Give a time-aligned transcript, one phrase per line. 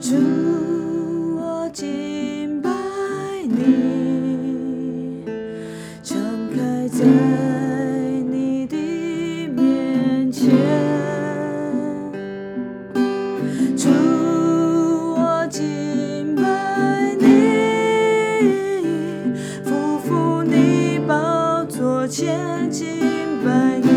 [0.00, 0.16] 主，
[1.36, 2.70] 我敬拜
[3.44, 5.22] 你，
[6.02, 6.16] 敞
[6.48, 8.76] 开在你的
[9.48, 10.48] 面前。
[13.76, 13.90] 主，
[15.16, 17.26] 我敬拜你，
[19.62, 22.88] 俯伏你宝座前敬
[23.44, 23.89] 拜。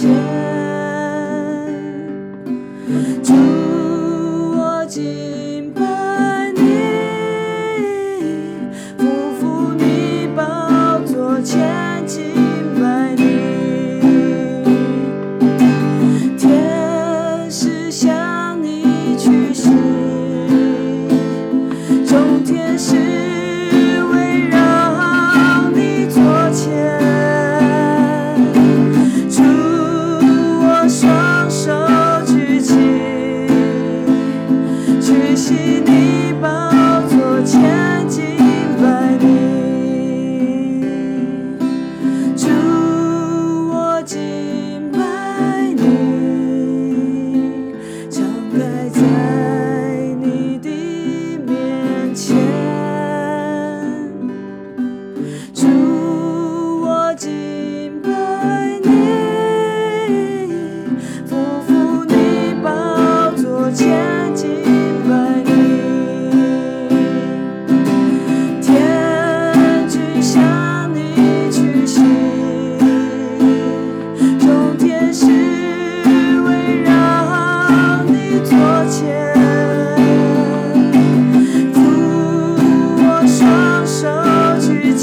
[0.00, 0.37] just
[35.48, 35.87] Shit.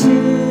[0.06, 0.45] ti.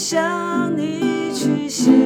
[0.00, 1.99] 向你去写。